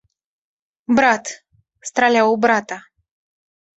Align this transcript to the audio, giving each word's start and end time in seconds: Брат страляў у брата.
Брат 1.01 1.25
страляў 1.91 2.27
у 2.39 2.43
брата. 2.47 2.77